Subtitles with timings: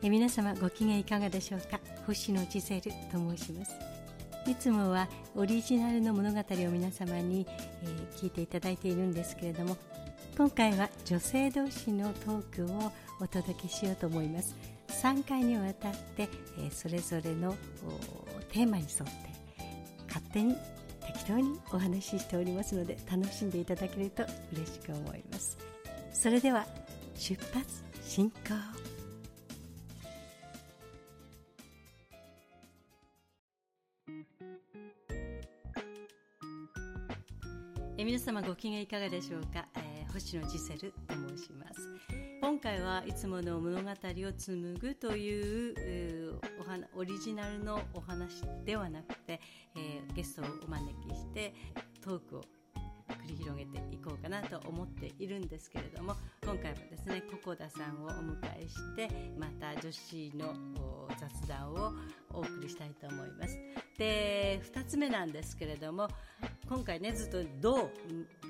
[0.00, 1.80] え皆様ご機嫌いかがでしょうか？
[2.06, 3.74] 星野ジゼルと申します。
[4.46, 7.46] いつもはオリジナルの物語を皆様に、
[7.82, 9.76] えー、聞いていただいているんですけれども
[10.38, 14.56] 今回は女性同士のトークをお届けしようと思います。
[14.88, 17.54] 3回にわたって、えー、それぞれの
[18.50, 19.04] テーマに沿って
[20.06, 20.56] 勝手に
[21.04, 25.58] 適当にお話ししておりますので楽しんでいただけると嬉しく思います。
[26.12, 26.64] それでは
[27.14, 28.87] 出発進行。
[37.96, 41.80] え皆様ご機嫌いかがでしょうか、えー、星野ジセルと申します。
[42.40, 49.40] 今回はいつもの物語を紡ぐという、えー、お話オリジナルのお話ではなくて、
[49.76, 51.52] えー、ゲストをお招きして
[52.00, 52.44] トークを
[53.26, 60.54] 繰り広げていこうかなと思っているんですけれども今回はですねココダさんをお迎えしてまた女子の
[61.18, 61.92] 雑談を
[62.32, 63.58] お送りしたいと思います。
[63.98, 66.08] で2つ目なんですけれども
[66.68, 67.90] 今回ねずっと道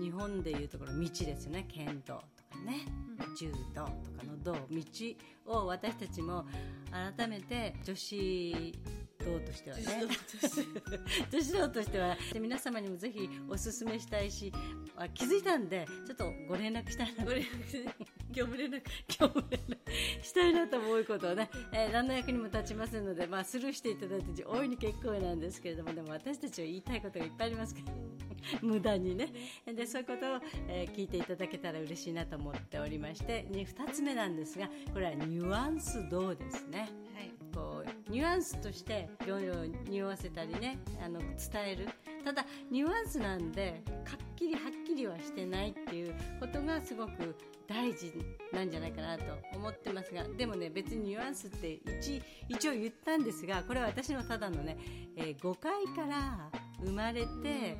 [0.00, 1.66] 日本でいうところ道ですよね。
[1.68, 2.84] 剣道とかね、
[3.36, 6.44] 柔道とかの道道を私たちも
[7.16, 8.74] 改めて女子
[9.24, 9.82] 道としてはね。
[11.30, 11.98] 女子道として。
[11.98, 12.16] は。
[12.40, 14.52] 皆様にもぜひお勧めしたいし
[14.96, 17.92] あ気づいたんでちょっとご連絡したいなご連絡
[18.32, 27.92] 業務連絡業務連絡したいなと思うことをね、えー、何の役にも立ちませんので、まあ、スルーしていただいて大いに結構なんですけれどもでも私たちは言いたいことがいっぱいありますから
[28.60, 29.28] 無駄にね。
[29.66, 36.88] でそういうことを、えー、聞いていただけたら嬉しいなと思っておりまして2つ目なんですがこれはニュアンスどうですね？
[37.14, 37.30] はい。
[37.54, 39.54] こうニュアンスとしていろいろ
[39.88, 41.36] 匂わせたりねあの伝
[41.66, 41.88] える。
[42.24, 47.34] ただニュアンスなんではっきりはっきりはしてないっていうことがすごく
[47.72, 48.12] 大事
[48.52, 54.76] なんじゃないかなと思ってますがでもね別にニュアンスって一一応言ったんですがこれは私のただのね、
[55.16, 56.50] えー、誤解から
[56.84, 57.76] 生まれて、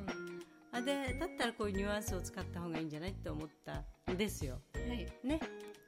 [0.71, 4.59] あでだったらこういうニュアンスを使った方がいいんじゃないって思ったんですよ。
[4.73, 5.39] はい、ね。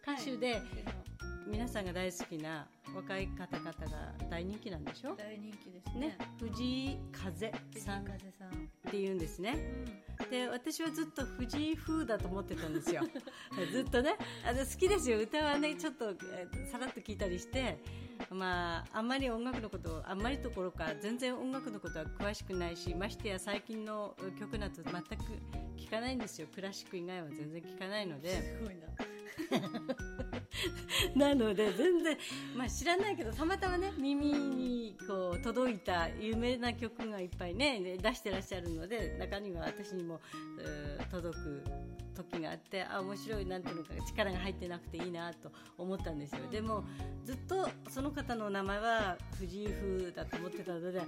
[0.03, 0.61] 歌手で、はい
[1.47, 3.75] 皆さんが大好きな若い方々が
[4.31, 5.15] 大人気なんでしょ？
[5.15, 8.01] 大人気ですね、ね、藤井風さん。
[8.01, 8.05] っ
[8.89, 13.01] ていうんですね、うん、で私はずっと藤井風だと思ってたんですよ。
[13.71, 14.15] ずっとね。
[14.45, 15.19] あの好きですよ。
[15.19, 17.77] 歌はねちょっと、えー、さらっと聞いたりして
[18.29, 24.95] まあ、あんまり音楽のことあんまりどころか全然音楽のことは詳しくないしましてや最近の曲など全く
[25.77, 26.47] 聞かないんですよ。
[26.53, 28.41] クラシック以外は全然聞かないので。
[31.15, 32.17] なので全然、
[32.55, 40.19] まあ、知らないけどたまたまね耳にこう届いた有名な曲がいっぱいね出してらっしゃるので中には私にも
[41.11, 41.63] 届く
[42.15, 46.39] 時があってあ面白いなんていうのか力が入ってなくていいなと思ったんですよ。
[46.49, 46.83] でも
[47.25, 51.01] ずっとその方の名前は藤井風だと思ってたのでだ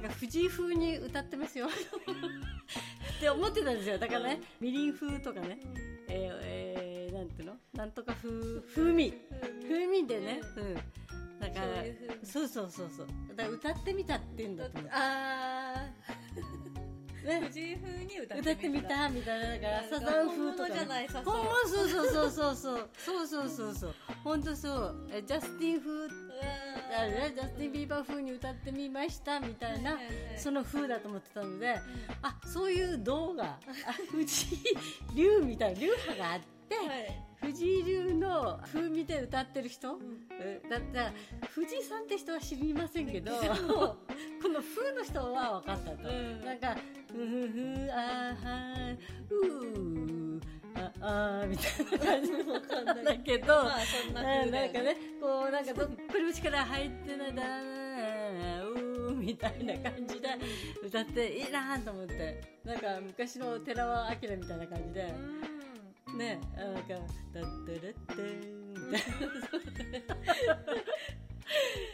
[0.00, 1.68] から藤井風に歌ってますよ。
[3.16, 3.98] って思ってたんですよ。
[3.98, 5.58] だからねみりん風とかね、
[6.08, 7.56] えーえーなんていうの？
[7.74, 9.12] なんとか風風味。
[9.62, 10.06] 風味。
[10.06, 10.40] でね。
[10.56, 10.74] うん。
[11.40, 11.66] だから
[12.24, 13.06] そうそうそうそう
[13.38, 14.90] だ歌ってみたっていうんだと思う。
[14.92, 15.88] ああ
[17.28, 19.08] ね、藤井風に歌ってみた。
[19.08, 22.90] みたいなだからサザン風とか、ね、じゃないさそうそうそうそうそう。
[22.96, 23.94] そうそうそうそう。
[24.24, 24.96] 本当そう。
[25.26, 26.08] ジャスティン風
[26.96, 29.98] あれジャスティン・ビーバー風に歌ってみましたみたいな、
[30.38, 31.78] その風だと思ってたので、
[32.22, 33.58] あそういう動画。
[34.10, 34.58] 藤井
[35.14, 36.76] 流みたいな流派があって。
[36.76, 41.12] はい、藤井流の風味で歌ってる人、うん、だったら
[41.50, 46.76] 藤井さんって人は知りませんけど この風の人は分かったと、うん、なんか
[47.12, 48.96] 「ふふふあは
[49.30, 50.40] うー
[51.00, 60.28] ああみたいな感じもわかんないけど、 まあそんなね、なんかねこうなんかどっぷり力入ってないだうーみたいな感じで
[60.82, 62.58] 歌っていいなと思って。
[62.64, 65.57] なんか昔の寺尾明みたいな感じで。
[66.18, 66.40] ね。
[66.56, 66.82] なんか
[67.32, 68.18] 「ダッダラッダン」
[68.74, 69.00] みたい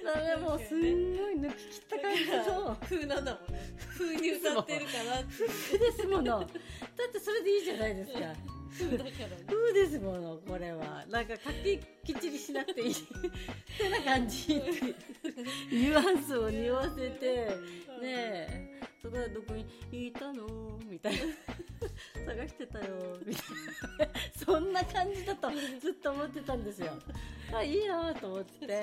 [0.05, 0.81] なそれもうすん
[1.17, 2.77] ごい抜き切った感じの。
[2.83, 3.61] 風なんだもんね
[3.97, 5.23] 風に歌ってるから。
[5.25, 6.59] 風ですものだって
[7.21, 8.19] それでいいじゃないですか。
[8.77, 9.13] 風だから、
[9.47, 11.05] 風ですものこれは。
[11.09, 12.91] なんか書ききっちりしなくていい。
[12.91, 12.95] っ
[13.79, 14.55] てな感じ
[15.71, 17.27] ニュアンスを匂わせて。
[18.01, 18.81] ねえ。
[19.01, 20.79] そこはどこにいたの？
[20.87, 21.21] みたいな
[22.27, 22.87] 探してたよ
[23.25, 23.45] みたい
[24.09, 24.15] な。
[24.45, 25.49] そんな感じだと
[25.81, 26.93] ずっと思ってたんですよ。
[27.53, 28.67] あいいなと思って。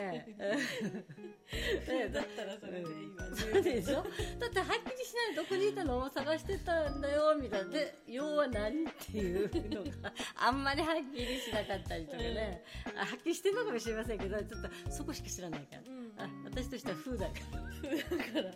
[2.13, 4.04] だったらそれで今、うん、そうでしょだ
[4.48, 7.69] ってはっきりしないどこにいたのを探してたんだよみたいな。
[7.69, 17.42] で要は何っていうのがあんまりはっきりしなかったりとかね、うん、はっきりしてるのかもしれませんけどちょっとそこしか知らないから、うん、あ私としては風だから。
[17.81, 17.98] 風
[18.42, 18.54] だから。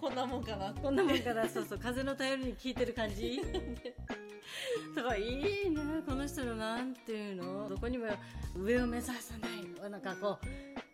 [0.00, 0.74] こんなもんかな。
[0.74, 1.48] こんなもんかな。
[1.48, 1.78] そうそう。
[1.78, 3.40] 風の頼りに聞いてる感じ
[4.94, 5.22] だからい
[5.66, 7.68] いねこの人のなんていうの？
[7.68, 8.06] どこにも
[8.56, 9.48] 上を目指さな
[9.86, 10.46] いなんかこう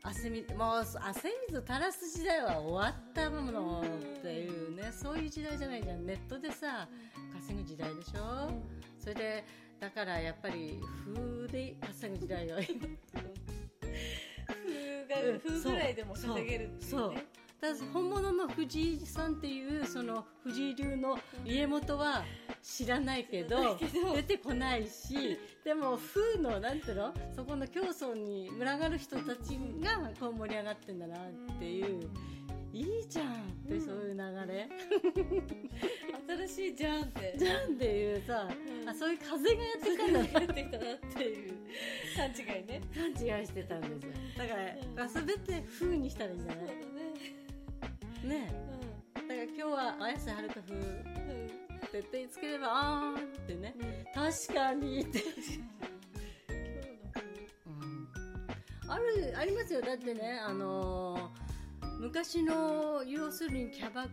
[0.02, 3.84] 汗みもう汗水垂らす時代は終わったものっ
[4.20, 6.04] ていうねそういう時代じゃないじゃん。
[6.04, 6.88] ネットでさ
[7.34, 8.62] 稼ぐ時代でしょ、うん、
[8.98, 9.44] それで
[9.80, 10.80] だからやっぱり
[11.14, 12.76] 風で稼ぐ時代が風が
[15.42, 16.90] 風ぐらいでも稼げるっていうね。
[16.90, 17.14] そう
[17.94, 22.22] 本物の藤井さんっていうその藤井流の家元は
[22.64, 23.78] 知らないけど
[24.16, 27.12] 出てこないしでも風のなんていうの？
[27.36, 31.18] そこの競争に群がる人たちがこう盛り上がってんだなっ
[31.58, 32.08] ていう。
[32.72, 33.30] いいじゃんっ
[33.68, 34.68] てそういう流れ、
[36.48, 37.36] 新しいじゃんって。
[37.38, 38.48] じゃんっていうさ、
[38.82, 41.52] うん、あそういう風がやってきたんだなってきたなっていう。
[42.16, 42.80] 勘違いね。
[42.92, 43.90] 勘違いしてたんです。
[43.92, 43.98] よ
[44.36, 46.64] だから、うん、全て風にしたらいいんじゃない
[48.24, 48.52] ね、
[49.14, 50.82] うん、だから今日は綾瀬はるか風、うん、
[51.98, 55.22] って言つければあーってね、うん、確かにって。
[58.88, 59.80] あるありますよ。
[59.80, 64.10] だってねあのー、昔の要するにキャバク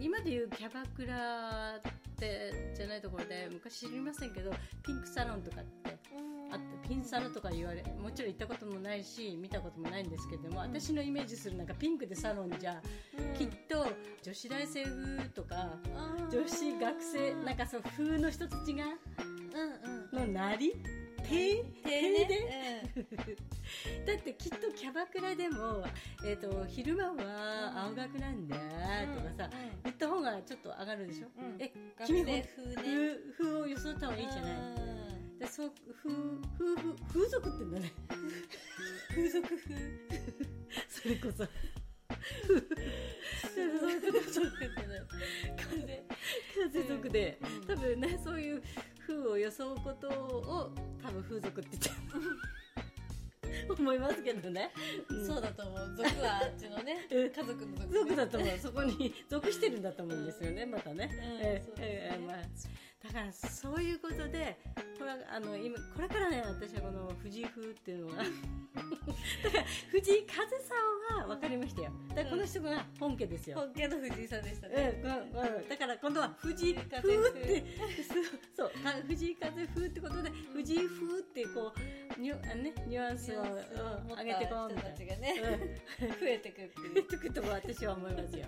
[0.00, 1.80] 今でいうキャバクラっ
[2.18, 4.50] てじゃないところで昔知りませんけど
[4.84, 5.98] ピンクサロンとかって
[6.52, 12.80] あってピンサロとか言われもちろん行ったこともないし見たこともないんですけども、私のイメージするなんかピンクでサロンじゃ、
[13.38, 13.86] きっと
[14.22, 15.70] 女子大生風とか
[16.30, 18.84] 女子学生なんかそう風の人たちが、
[20.12, 20.72] のなり？
[21.22, 21.62] 手？
[21.84, 22.82] 手で、
[24.06, 25.84] だってきっとキャバクラでも、
[26.24, 29.50] えーと、昼間は青学なんだとかさ、
[29.84, 31.72] 言った方がちょっと上がるでしょ、うん、え
[32.04, 32.48] 君風,、ね、
[33.38, 35.72] 風を装った方がいいじゃないでそう
[36.02, 36.12] 風
[36.58, 36.76] 風
[37.14, 37.90] 風俗ってんだね
[39.08, 39.74] 風俗風。
[40.86, 41.48] それこそ。
[43.48, 43.70] 風
[46.68, 48.62] 風俗で、多分ねそういう
[49.06, 50.70] 風を装うことを
[51.02, 51.96] 多分風俗って言っちゃう
[53.74, 54.70] 思いますけどね、
[55.08, 55.96] うん、そうだと思う。
[55.96, 58.58] 族はあっちのね家族の族、ね、族だと思う。
[58.58, 62.36] そこに属してるんだと思うんですよねまたね、うん、えー、えー、まあ
[63.02, 64.58] だからそういうことで
[64.98, 68.28] これあの今これからね私はこの藤井風っていうのが だか
[69.56, 70.74] ら藤井風さ
[71.16, 71.92] んは分かりましたよ。
[72.10, 76.98] だからこの人が本家ですよ、本家の藤井さんでしたね、うん、だから今度は藤井風。
[77.00, 77.64] って。
[78.54, 78.72] そう
[79.06, 83.42] 藤井風風ってことで藤井風ってこうニュ,、ね、ニュアンスを
[84.16, 85.34] 上げてこうみたいな、ね
[86.02, 86.94] うん、 増えてくっていう。
[86.94, 88.46] 増えてくと私は思いますよ。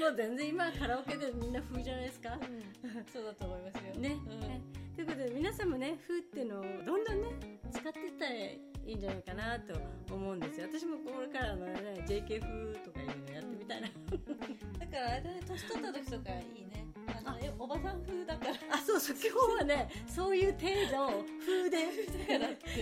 [0.00, 3.94] もう全然今カラオケでみんな風じゃないですか、うん、そうだと思いますよ。
[3.94, 9.74] ね、うん、ということで皆さんもね「風」っていうのをどんどんね使っていったらいいんじゃないかなと
[10.10, 10.68] 思うんですよ。
[10.72, 16.87] 私もこれからのね JK 風とかいうのやってみたいな、だからあれだね年取った時とかいいね
[17.28, 18.52] あのおばさん風だから。
[18.72, 21.78] あそうそう今日はねそういう程度風で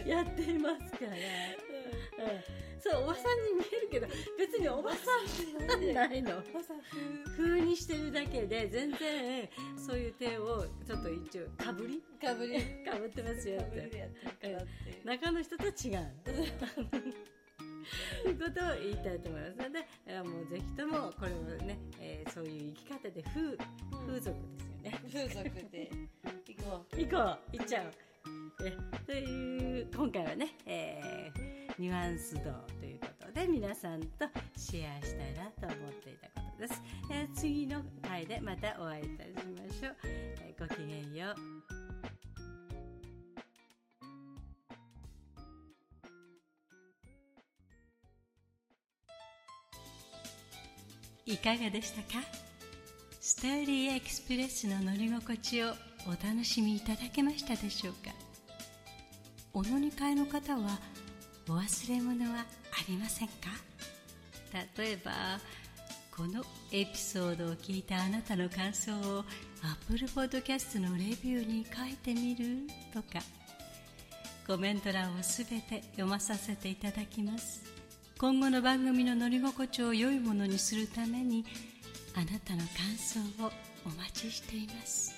[0.08, 1.10] やっていますから。
[1.12, 1.56] ね、
[2.18, 2.30] うん、うん。
[2.78, 4.06] そうおばさんに見えるけど
[4.38, 4.96] 別におばさ
[5.76, 6.42] んじゃないの。
[7.36, 7.60] 風。
[7.60, 12.02] にしてるだけで全然そういう手をちょっと一応かぶり？
[12.20, 12.60] かぶり。
[12.84, 14.08] かぶってますよって。
[15.04, 15.72] 中の人と違う。
[18.22, 19.86] ということを言いたいと思いますので
[20.28, 20.45] もう
[22.96, 23.56] いう生き方で風,、
[24.06, 25.00] 風俗ですよね。
[25.12, 25.90] 風俗で。
[26.46, 26.96] 行こう。
[26.96, 27.56] 行こう。
[27.56, 27.92] 行っちゃう。
[28.64, 28.76] え
[29.06, 32.40] という今回はね、えー、ニュアンス度
[32.80, 34.26] ということで皆さんと
[34.56, 41.34] シェアしたいなと思っていたことです、えー、次の回でまたお会いいたしましょう、えー、ごきげんよう。
[51.28, 52.45] いかがでしたか？
[53.38, 55.66] スタディエクスプレスの乗り心地を
[56.06, 58.10] お楽しみいただけましたでしょうか？
[59.52, 60.78] お乗り換えの方は
[61.46, 62.46] お忘れ物はあ
[62.88, 63.34] りませんか？
[64.78, 65.12] 例えば
[66.16, 69.22] このエピソードを聞いたあなたの感想を
[69.62, 73.22] Apple Podcast のレビューに書いてみるとか。
[74.46, 77.64] コメント欄をすべて読まさせていただきます。
[78.18, 81.44] 今後の番組の乗り心地を良いものにするために
[82.16, 83.52] あなたの感想を
[83.84, 85.12] お待ちしています。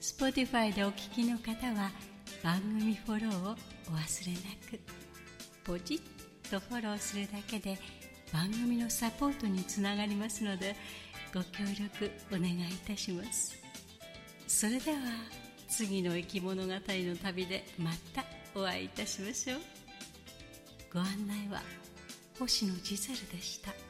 [0.00, 1.92] Spotify でお聞きの方は
[2.42, 4.38] 番組フォローをお忘れな
[4.68, 4.80] く。
[5.62, 7.78] ポチッとフォローするだけで
[8.32, 10.74] 番組のサポートにつながりますので
[11.32, 13.56] ご協力お願いいたします。
[14.48, 14.98] それでは
[15.68, 18.24] 次の生き物語の旅でまた
[18.58, 19.60] お会いいたしましょう。
[20.92, 21.62] ご案内は
[22.36, 23.89] 星野ジゼルでした。